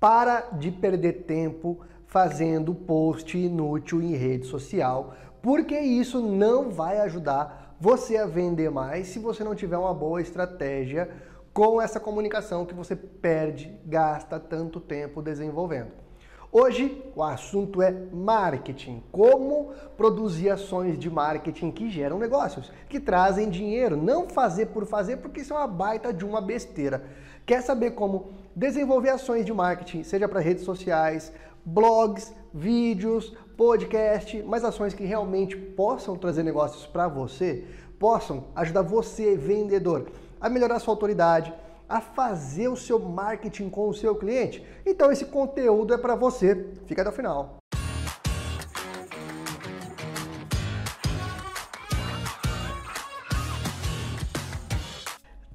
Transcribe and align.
Para 0.00 0.40
de 0.52 0.70
perder 0.70 1.24
tempo 1.24 1.80
fazendo 2.06 2.74
post 2.74 3.36
inútil 3.36 4.00
em 4.00 4.14
rede 4.14 4.46
social, 4.46 5.14
porque 5.42 5.78
isso 5.78 6.20
não 6.20 6.70
vai 6.70 7.00
ajudar 7.00 7.76
você 7.80 8.16
a 8.16 8.26
vender 8.26 8.70
mais 8.70 9.08
se 9.08 9.18
você 9.18 9.44
não 9.44 9.54
tiver 9.54 9.76
uma 9.76 9.94
boa 9.94 10.20
estratégia 10.20 11.10
com 11.52 11.80
essa 11.80 11.98
comunicação 11.98 12.64
que 12.64 12.74
você 12.74 12.94
perde, 12.94 13.76
gasta 13.84 14.38
tanto 14.38 14.80
tempo 14.80 15.20
desenvolvendo. 15.20 16.07
Hoje 16.50 17.04
o 17.14 17.22
assunto 17.22 17.82
é 17.82 17.94
marketing, 18.10 19.02
como 19.12 19.70
produzir 19.98 20.48
ações 20.48 20.98
de 20.98 21.10
marketing 21.10 21.70
que 21.70 21.90
geram 21.90 22.18
negócios, 22.18 22.72
que 22.88 22.98
trazem 22.98 23.50
dinheiro, 23.50 23.98
não 23.98 24.30
fazer 24.30 24.66
por 24.66 24.86
fazer, 24.86 25.18
porque 25.18 25.42
isso 25.42 25.52
é 25.52 25.56
uma 25.58 25.66
baita 25.66 26.10
de 26.10 26.24
uma 26.24 26.40
besteira. 26.40 27.04
Quer 27.44 27.60
saber 27.60 27.90
como 27.90 28.30
desenvolver 28.56 29.10
ações 29.10 29.44
de 29.44 29.52
marketing, 29.52 30.02
seja 30.02 30.26
para 30.26 30.40
redes 30.40 30.64
sociais, 30.64 31.30
blogs, 31.66 32.32
vídeos, 32.52 33.36
podcast, 33.54 34.42
mas 34.44 34.64
ações 34.64 34.94
que 34.94 35.04
realmente 35.04 35.54
possam 35.54 36.16
trazer 36.16 36.42
negócios 36.42 36.86
para 36.86 37.08
você, 37.08 37.66
possam 37.98 38.44
ajudar 38.56 38.80
você, 38.80 39.36
vendedor, 39.36 40.06
a 40.40 40.48
melhorar 40.48 40.78
sua 40.78 40.94
autoridade, 40.94 41.52
a 41.88 42.00
fazer 42.00 42.68
o 42.68 42.76
seu 42.76 42.98
marketing 42.98 43.70
com 43.70 43.88
o 43.88 43.94
seu 43.94 44.14
cliente? 44.14 44.64
Então 44.84 45.10
esse 45.10 45.24
conteúdo 45.24 45.94
é 45.94 45.98
para 45.98 46.14
você. 46.14 46.72
Fica 46.86 47.02
até 47.02 47.10
o 47.10 47.14
final. 47.14 47.58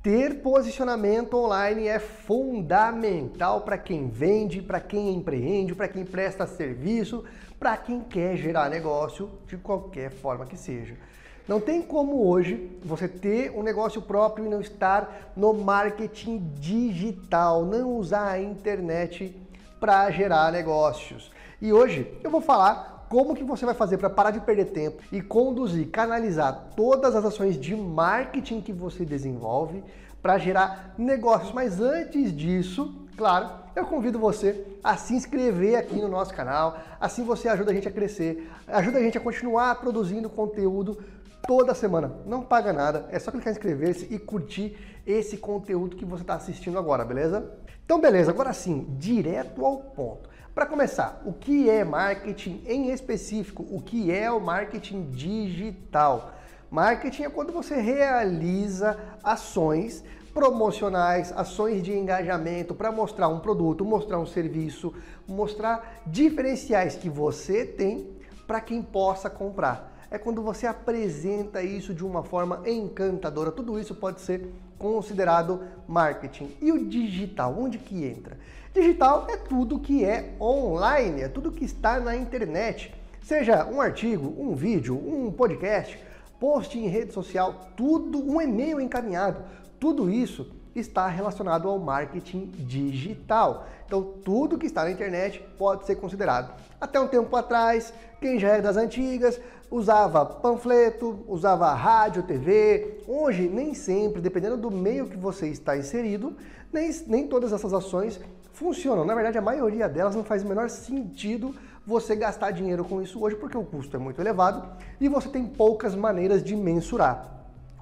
Ter 0.04 0.42
posicionamento 0.42 1.36
online 1.36 1.88
é 1.88 1.98
fundamental 1.98 3.62
para 3.62 3.78
quem 3.78 4.10
vende, 4.10 4.62
para 4.62 4.82
quem 4.82 5.14
empreende, 5.14 5.74
para 5.74 5.88
quem 5.88 6.04
presta 6.04 6.46
serviço, 6.46 7.24
para 7.58 7.78
quem 7.78 8.02
quer 8.02 8.36
gerar 8.36 8.70
negócio 8.70 9.30
de 9.48 9.56
qualquer 9.56 10.12
forma 10.12 10.46
que 10.46 10.58
seja. 10.58 10.98
Não 11.46 11.60
tem 11.60 11.82
como 11.82 12.26
hoje 12.26 12.72
você 12.84 13.06
ter 13.06 13.52
um 13.52 13.62
negócio 13.62 14.02
próprio 14.02 14.46
e 14.46 14.50
não 14.50 14.62
estar 14.62 15.34
no 15.36 15.54
marketing 15.54 16.38
digital, 16.58 17.66
não 17.66 17.98
usar 17.98 18.30
a 18.30 18.42
internet 18.42 19.36
para 19.78 20.10
gerar 20.10 20.54
negócios. 20.54 21.32
E 21.62 21.74
hoje 21.74 22.18
eu 22.24 22.32
vou 22.32 22.40
falar 22.40 23.08
como 23.10 23.36
que 23.36 23.44
você 23.44 23.66
vai 23.66 23.76
fazer 23.76 23.98
para 23.98 24.10
parar 24.10 24.32
de 24.32 24.40
perder 24.40 24.72
tempo 24.72 25.04
e 25.12 25.22
conduzir, 25.22 25.90
canalizar 25.90 26.70
todas 26.78 27.14
as 27.14 27.26
ações 27.26 27.60
de 27.60 27.76
marketing 27.76 28.62
que 28.62 28.72
você 28.72 29.04
desenvolve 29.04 29.84
para 30.22 30.38
gerar 30.38 30.94
negócios. 30.98 31.52
Mas 31.52 31.82
antes 31.82 32.36
disso, 32.36 33.06
claro, 33.18 33.50
eu 33.76 33.86
convido 33.86 34.20
você 34.20 34.66
a 34.84 34.96
se 34.98 35.14
inscrever 35.16 35.76
aqui 35.78 35.96
no 35.96 36.08
nosso 36.08 36.34
canal. 36.34 36.78
Assim 37.00 37.24
você 37.24 37.48
ajuda 37.48 37.72
a 37.72 37.74
gente 37.74 37.88
a 37.88 37.92
crescer, 37.92 38.50
ajuda 38.68 39.00
a 39.00 39.02
gente 39.02 39.18
a 39.18 39.22
continuar 39.22 39.76
produzindo 39.76 40.30
conteúdo 40.30 41.04
toda 41.48 41.74
semana. 41.74 42.16
Não 42.26 42.44
paga 42.44 42.72
nada, 42.72 43.08
é 43.10 43.20
só 43.20 43.32
clicar 43.32 43.50
em 43.50 43.56
inscrever-se 43.56 44.08
e 44.14 44.20
curtir 44.20 44.78
esse 45.06 45.38
conteúdo 45.38 45.96
que 45.96 46.06
você 46.06 46.24
está 46.24 46.36
assistindo 46.36 46.78
agora, 46.78 47.04
beleza? 47.04 47.52
Então, 47.86 48.00
beleza, 48.00 48.32
agora 48.32 48.54
sim, 48.54 48.96
direto 48.98 49.66
ao 49.66 49.78
ponto. 49.78 50.30
Para 50.56 50.66
começar, 50.66 51.22
o 51.26 51.34
que 51.34 51.70
é 51.70 51.84
marketing 51.84 52.64
em 52.66 52.92
específico? 52.92 53.66
O 53.72 53.82
que 53.82 54.12
é 54.12 54.32
o 54.32 54.40
marketing 54.40 55.10
digital? 55.10 56.32
Marketing 56.70 57.24
é 57.24 57.30
quando 57.30 57.52
você 57.52 57.76
realiza 57.76 58.98
ações 59.24 60.04
promocionais, 60.34 61.32
ações 61.32 61.84
de 61.84 61.94
engajamento 61.94 62.74
para 62.74 62.92
mostrar 62.92 63.28
um 63.28 63.40
produto, 63.40 63.86
mostrar 63.86 64.20
um 64.20 64.26
serviço, 64.26 64.94
mostrar 65.28 66.02
diferenciais 66.08 66.96
que 66.96 67.10
você 67.10 67.66
tem 67.66 68.10
para 68.48 68.60
quem 68.60 68.82
possa 68.82 69.30
comprar 69.30 69.94
é 70.14 70.18
quando 70.20 70.44
você 70.44 70.68
apresenta 70.68 71.64
isso 71.64 71.92
de 71.92 72.06
uma 72.06 72.22
forma 72.22 72.62
encantadora. 72.68 73.52
Tudo 73.52 73.80
isso 73.80 73.96
pode 73.96 74.22
ser 74.22 74.48
considerado 74.78 75.64
marketing. 75.88 76.56
E 76.62 76.72
o 76.72 76.86
digital, 76.88 77.56
onde 77.58 77.80
que 77.80 78.06
entra? 78.06 78.38
Digital 78.72 79.26
é 79.28 79.38
tudo 79.38 79.80
que 79.80 80.06
é 80.06 80.36
online, 80.40 81.22
é 81.22 81.28
tudo 81.28 81.52
que 81.52 81.66
está 81.66 82.00
na 82.00 82.16
internet. 82.16 82.94
Seja 83.24 83.66
um 83.66 83.82
artigo, 83.82 84.40
um 84.40 84.54
vídeo, 84.54 84.96
um 84.96 85.32
podcast, 85.32 86.00
post 86.40 86.78
em 86.78 86.88
rede 86.88 87.12
social, 87.12 87.72
tudo, 87.76 88.20
um 88.20 88.40
e-mail 88.40 88.80
encaminhado, 88.80 89.42
tudo 89.84 90.10
isso 90.10 90.48
está 90.74 91.08
relacionado 91.08 91.68
ao 91.68 91.78
marketing 91.78 92.46
digital. 92.60 93.68
Então, 93.86 94.02
tudo 94.24 94.58
que 94.58 94.66
está 94.66 94.86
na 94.86 94.92
internet 94.92 95.46
pode 95.58 95.86
ser 95.86 95.98
considerado. 95.98 96.58
Até 96.80 96.98
um 97.02 97.08
tempo 97.10 97.36
atrás, 97.36 97.94
quem 98.22 98.40
já 98.40 98.48
é 98.48 98.62
das 98.62 98.78
antigas 98.78 99.42
usava 99.70 100.26
panfleto, 100.26 101.26
usava 101.28 101.74
rádio, 101.74 102.24
TV. 102.24 103.02
Hoje, 103.06 103.50
nem 103.50 103.74
sempre, 103.74 104.22
dependendo 104.22 104.56
do 104.56 104.72
meio 104.72 105.06
que 105.06 105.18
você 105.18 105.50
está 105.50 105.76
inserido, 105.76 106.34
nem, 106.72 106.90
nem 107.06 107.28
todas 107.28 107.52
essas 107.52 107.74
ações 107.74 108.22
funcionam. 108.54 109.04
Na 109.04 109.14
verdade, 109.14 109.38
a 109.38 109.42
maioria 109.42 109.90
delas 109.90 110.16
não 110.16 110.24
faz 110.24 110.44
o 110.44 110.48
menor 110.48 110.70
sentido 110.70 111.54
você 111.86 112.16
gastar 112.16 112.52
dinheiro 112.52 112.86
com 112.86 113.02
isso 113.02 113.22
hoje, 113.22 113.36
porque 113.36 113.58
o 113.58 113.66
custo 113.66 113.98
é 113.98 114.00
muito 114.00 114.22
elevado 114.22 114.66
e 115.02 115.10
você 115.10 115.28
tem 115.28 115.46
poucas 115.46 115.94
maneiras 115.94 116.42
de 116.42 116.56
mensurar. 116.56 117.34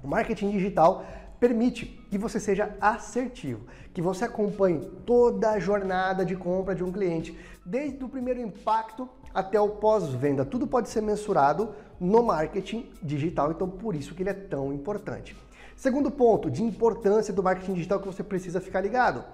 O 0.03 0.07
marketing 0.07 0.49
digital 0.49 1.05
permite 1.41 1.87
que 2.11 2.19
você 2.19 2.39
seja 2.39 2.77
assertivo, 2.79 3.65
que 3.95 3.99
você 3.99 4.25
acompanhe 4.25 4.79
toda 5.07 5.49
a 5.49 5.59
jornada 5.59 6.23
de 6.23 6.35
compra 6.35 6.75
de 6.75 6.83
um 6.83 6.91
cliente, 6.91 7.35
desde 7.65 8.03
o 8.03 8.07
primeiro 8.07 8.39
impacto 8.39 9.09
até 9.33 9.59
o 9.59 9.67
pós-venda. 9.67 10.45
Tudo 10.45 10.67
pode 10.67 10.87
ser 10.87 11.01
mensurado 11.01 11.73
no 11.99 12.21
marketing 12.21 12.91
digital, 13.01 13.49
então 13.49 13.67
por 13.67 13.95
isso 13.95 14.13
que 14.13 14.21
ele 14.21 14.29
é 14.29 14.35
tão 14.35 14.71
importante. 14.71 15.35
Segundo 15.75 16.11
ponto 16.11 16.51
de 16.51 16.61
importância 16.61 17.33
do 17.33 17.41
marketing 17.41 17.73
digital 17.73 17.99
que 17.99 18.05
você 18.05 18.23
precisa 18.23 18.61
ficar 18.61 18.81
ligado. 18.81 19.25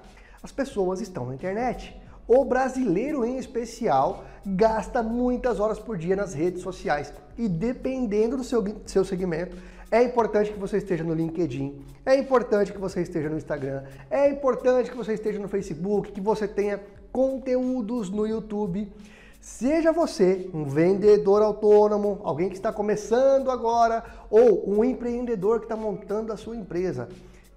As 0.41 0.53
pessoas 0.53 1.01
estão 1.01 1.25
na 1.25 1.35
internet. 1.35 1.93
O 2.27 2.43
brasileiro, 2.43 3.23
em 3.23 3.37
especial, 3.37 4.25
gasta 4.45 5.01
muitas 5.01 5.61
horas 5.61 5.79
por 5.79 5.97
dia 5.97 6.13
nas 6.13 6.33
redes 6.33 6.61
sociais 6.61 7.13
e, 7.37 7.47
dependendo 7.47 8.35
do 8.35 8.43
seu, 8.43 8.61
seu 8.85 9.05
segmento, 9.05 9.55
é 9.89 10.03
importante 10.03 10.51
que 10.51 10.59
você 10.59 10.77
esteja 10.77 11.05
no 11.05 11.13
LinkedIn, 11.13 11.81
é 12.05 12.17
importante 12.17 12.73
que 12.73 12.77
você 12.77 13.01
esteja 13.01 13.29
no 13.29 13.37
Instagram, 13.37 13.83
é 14.11 14.29
importante 14.29 14.91
que 14.91 14.97
você 14.97 15.13
esteja 15.13 15.39
no 15.39 15.47
Facebook, 15.47 16.11
que 16.11 16.19
você 16.19 16.45
tenha 16.45 16.81
conteúdos 17.13 18.09
no 18.09 18.27
YouTube. 18.27 18.91
Seja 19.39 19.93
você 19.93 20.49
um 20.53 20.65
vendedor 20.65 21.41
autônomo, 21.41 22.19
alguém 22.25 22.49
que 22.49 22.55
está 22.55 22.73
começando 22.73 23.49
agora, 23.49 24.03
ou 24.29 24.69
um 24.69 24.83
empreendedor 24.83 25.59
que 25.59 25.65
está 25.65 25.77
montando 25.77 26.33
a 26.33 26.37
sua 26.37 26.57
empresa, 26.57 27.07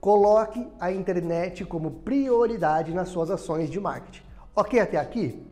coloque 0.00 0.64
a 0.78 0.92
internet 0.92 1.64
como 1.64 1.90
prioridade 1.90 2.94
nas 2.94 3.08
suas 3.08 3.30
ações 3.30 3.68
de 3.68 3.80
marketing. 3.80 4.29
Ok 4.54 4.80
até 4.80 4.98
aqui? 4.98 5.46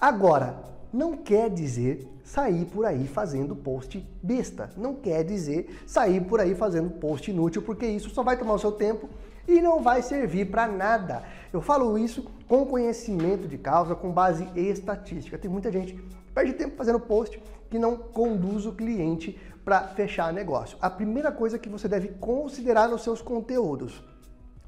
Agora, 0.00 0.58
não 0.92 1.16
quer 1.16 1.48
dizer 1.48 2.08
sair 2.24 2.64
por 2.64 2.84
aí 2.84 3.06
fazendo 3.06 3.54
post 3.54 4.04
besta. 4.22 4.70
Não 4.76 4.94
quer 4.94 5.24
dizer 5.24 5.82
sair 5.86 6.20
por 6.20 6.40
aí 6.40 6.54
fazendo 6.54 6.90
post 6.90 7.30
inútil, 7.30 7.62
porque 7.62 7.86
isso 7.86 8.10
só 8.10 8.22
vai 8.22 8.36
tomar 8.36 8.54
o 8.54 8.58
seu 8.58 8.72
tempo 8.72 9.08
e 9.46 9.60
não 9.60 9.80
vai 9.82 10.02
servir 10.02 10.50
para 10.50 10.66
nada. 10.66 11.22
Eu 11.52 11.60
falo 11.60 11.96
isso 11.96 12.24
com 12.48 12.66
conhecimento 12.66 13.46
de 13.46 13.56
causa, 13.56 13.94
com 13.94 14.10
base 14.10 14.48
estatística. 14.56 15.38
Tem 15.38 15.50
muita 15.50 15.70
gente 15.70 15.94
que 15.94 16.02
perde 16.34 16.52
tempo 16.54 16.76
fazendo 16.76 16.98
post 16.98 17.40
que 17.68 17.78
não 17.78 17.96
conduz 17.96 18.66
o 18.66 18.72
cliente 18.72 19.38
para 19.64 19.88
fechar 19.88 20.32
negócio. 20.32 20.76
A 20.80 20.90
primeira 20.90 21.30
coisa 21.30 21.58
que 21.58 21.68
você 21.68 21.86
deve 21.86 22.08
considerar 22.08 22.88
nos 22.88 23.02
seus 23.02 23.22
conteúdos, 23.22 24.02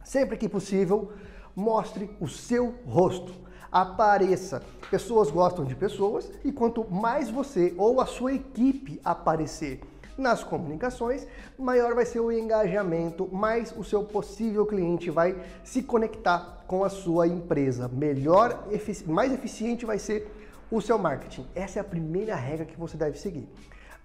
sempre 0.05 0.37
que 0.37 0.49
possível, 0.49 1.13
mostre 1.55 2.11
o 2.21 2.29
seu 2.29 2.75
rosto 2.87 3.43
apareça. 3.73 4.63
Pessoas 4.91 5.31
gostam 5.31 5.65
de 5.65 5.75
pessoas 5.75 6.31
e 6.45 6.53
quanto 6.53 6.87
mais 6.91 7.31
você 7.31 7.75
ou 7.79 8.01
a 8.01 8.07
sua 8.07 8.35
equipe 8.35 9.01
aparecer 9.03 9.81
nas 10.19 10.45
comunicações, 10.45 11.27
maior 11.59 11.95
vai 11.95 12.05
ser 12.05 12.21
o 12.21 12.31
engajamento, 12.31 13.27
mais 13.33 13.75
o 13.77 13.83
seu 13.83 14.05
possível 14.05 14.67
cliente 14.67 15.11
vai 15.11 15.35
se 15.65 15.83
conectar 15.83 16.65
com 16.67 16.85
a 16.85 16.91
sua 16.91 17.27
empresa. 17.27 17.89
Melhor, 17.89 18.69
mais 19.07 19.33
eficiente 19.33 19.87
vai 19.87 19.99
ser 19.99 20.31
o 20.71 20.81
seu 20.83 20.99
marketing. 20.99 21.47
Essa 21.55 21.79
é 21.79 21.81
a 21.81 21.85
primeira 21.85 22.35
regra 22.35 22.67
que 22.67 22.79
você 22.79 22.97
deve 22.97 23.19
seguir. 23.19 23.49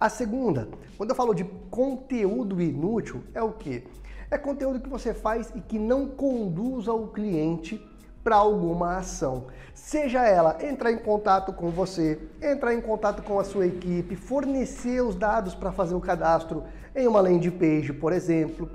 A 0.00 0.08
segunda, 0.08 0.68
quando 0.96 1.10
eu 1.10 1.16
falo 1.16 1.34
de 1.34 1.44
conteúdo 1.70 2.60
inútil, 2.60 3.22
é 3.34 3.42
o 3.42 3.52
que? 3.52 3.84
É 4.30 4.38
conteúdo 4.38 4.80
que 4.80 4.88
você 4.88 5.12
faz 5.12 5.52
e 5.54 5.60
que 5.60 5.78
não 5.78 6.06
conduza 6.06 6.92
o 6.92 7.08
cliente 7.08 7.84
para 8.22 8.36
alguma 8.36 8.96
ação. 8.96 9.46
Seja 9.74 10.26
ela 10.26 10.58
entrar 10.60 10.92
em 10.92 10.98
contato 10.98 11.52
com 11.52 11.70
você, 11.70 12.18
entrar 12.42 12.74
em 12.74 12.80
contato 12.80 13.22
com 13.22 13.38
a 13.38 13.44
sua 13.44 13.66
equipe, 13.66 14.16
fornecer 14.16 15.00
os 15.00 15.14
dados 15.14 15.54
para 15.54 15.72
fazer 15.72 15.94
o 15.94 16.00
cadastro 16.00 16.64
em 16.94 17.06
uma 17.06 17.20
landing 17.20 17.50
page, 17.50 17.92
por 17.92 18.12
exemplo. 18.12 18.68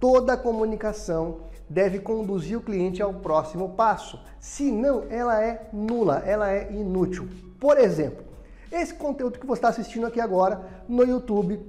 Toda 0.00 0.36
comunicação 0.36 1.40
deve 1.68 1.98
conduzir 1.98 2.56
o 2.56 2.62
cliente 2.62 3.02
ao 3.02 3.12
próximo 3.12 3.70
passo. 3.70 4.20
Se 4.40 4.70
não, 4.72 5.04
ela 5.10 5.42
é 5.42 5.68
nula, 5.72 6.22
ela 6.24 6.50
é 6.50 6.72
inútil. 6.72 7.28
Por 7.60 7.78
exemplo, 7.78 8.24
esse 8.72 8.94
conteúdo 8.94 9.38
que 9.38 9.46
você 9.46 9.58
está 9.58 9.68
assistindo 9.68 10.06
aqui 10.06 10.20
agora 10.20 10.60
no 10.88 11.04
YouTube 11.04 11.60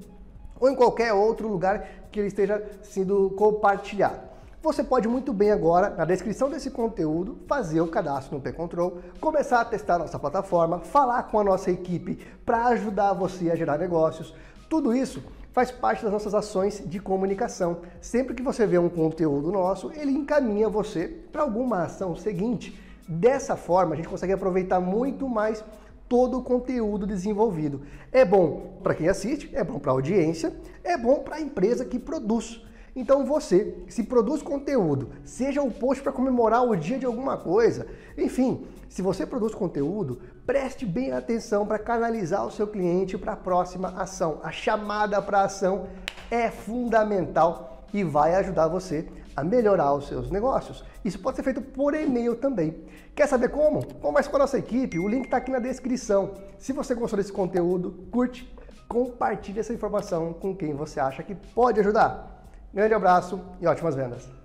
ou 0.60 0.70
em 0.70 0.76
qualquer 0.76 1.14
outro 1.14 1.48
lugar 1.48 1.88
que 2.12 2.20
ele 2.20 2.28
esteja 2.28 2.64
sendo 2.82 3.32
compartilhado. 3.32 4.29
Você 4.62 4.84
pode 4.84 5.08
muito 5.08 5.32
bem 5.32 5.52
agora, 5.52 5.90
na 5.92 6.04
descrição 6.04 6.50
desse 6.50 6.70
conteúdo, 6.70 7.38
fazer 7.48 7.80
o 7.80 7.88
cadastro 7.88 8.36
no 8.36 8.42
P-Control, 8.42 8.98
começar 9.22 9.62
a 9.62 9.66
testar 9.66 9.98
nossa 9.98 10.20
plataforma, 10.20 10.80
falar 10.80 11.24
com 11.24 11.40
a 11.40 11.44
nossa 11.46 11.72
equipe 11.72 12.20
para 12.46 12.66
ajudar 12.66 13.14
você 13.14 13.50
a 13.50 13.56
gerar 13.56 13.78
negócios. 13.78 14.36
Tudo 14.70 14.94
isso 14.94 15.24
faz 15.54 15.72
parte 15.72 16.04
das 16.04 16.12
nossas 16.12 16.34
ações 16.34 16.84
de 16.86 17.00
comunicação. 17.00 17.78
Sempre 18.02 18.36
que 18.36 18.44
você 18.44 18.68
vê 18.68 18.78
um 18.78 18.90
conteúdo 18.90 19.50
nosso, 19.50 19.94
ele 19.94 20.12
encaminha 20.12 20.68
você 20.68 21.08
para 21.32 21.42
alguma 21.42 21.84
ação 21.84 22.14
seguinte. 22.14 22.78
Dessa 23.08 23.56
forma, 23.56 23.94
a 23.94 23.96
gente 23.96 24.10
consegue 24.10 24.34
aproveitar 24.34 24.82
muito 24.82 25.30
mais 25.30 25.64
todo 26.10 26.38
o 26.38 26.44
conteúdo 26.44 27.08
desenvolvido. 27.08 27.84
É 28.12 28.26
bom 28.26 28.78
para 28.84 28.94
quem 28.94 29.08
assiste, 29.08 29.50
é 29.54 29.64
bom 29.64 29.80
para 29.80 29.92
a 29.92 29.96
audiência, 29.96 30.54
é 30.84 30.98
bom 30.98 31.20
para 31.20 31.38
a 31.38 31.42
empresa 31.42 31.86
que 31.86 31.98
produz. 31.98 32.68
Então 32.96 33.26
você, 33.26 33.76
se 33.88 34.04
produz 34.04 34.42
conteúdo, 34.42 35.10
seja 35.24 35.62
um 35.62 35.70
post 35.70 36.04
para 36.04 36.12
comemorar 36.12 36.64
o 36.64 36.76
dia 36.76 36.98
de 36.98 37.06
alguma 37.06 37.38
coisa, 37.38 37.88
enfim, 38.18 38.66
se 38.90 39.02
você 39.02 39.26
produz 39.26 39.54
conteúdo, 39.54 40.20
preste 40.46 40.86
bem 40.86 41.12
atenção 41.12 41.66
para 41.66 41.78
canalizar 41.78 42.46
o 42.46 42.52
seu 42.52 42.68
cliente 42.68 43.18
para 43.18 43.34
a 43.34 43.38
próxima 43.38 43.90
ação. 43.90 44.40
A 44.44 44.52
chamada 44.52 45.22
para 45.22 45.44
ação 45.44 45.88
é 46.32 46.50
fundamental 46.50 47.86
e 47.94 48.04
vai 48.04 48.36
ajudar 48.36 48.68
você 48.68 49.08
a 49.36 49.44
melhorar 49.44 49.94
os 49.94 50.08
seus 50.08 50.30
negócios. 50.30 50.84
Isso 51.06 51.20
pode 51.20 51.38
ser 51.38 51.44
feito 51.44 51.62
por 51.62 51.94
e-mail 51.94 52.36
também. 52.36 52.84
Quer 53.16 53.28
saber 53.28 53.50
como? 53.50 53.86
Converse 53.96 54.30
com 54.30 54.36
a 54.36 54.40
nossa 54.40 54.58
equipe, 54.58 55.00
o 55.00 55.08
link 55.08 55.26
está 55.26 55.38
aqui 55.38 55.52
na 55.52 55.60
descrição. 55.60 56.34
Se 56.58 56.74
você 56.74 56.94
gostou 56.94 57.18
desse 57.18 57.32
conteúdo, 57.32 58.08
curte, 58.12 58.54
compartilhe 58.88 59.60
essa 59.60 59.74
informação 59.74 60.34
com 60.34 60.56
quem 60.56 60.74
você 60.74 61.00
acha 61.00 61.24
que 61.24 61.36
pode 61.36 61.80
ajudar. 61.80 62.39
Grande 62.74 62.94
abraço 62.94 63.42
e 63.60 63.68
ótimas 63.68 63.96
vendas! 63.96 64.39